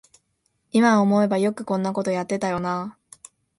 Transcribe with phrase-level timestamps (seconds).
[0.71, 2.97] いま思えばよくこんなことやってたよなあ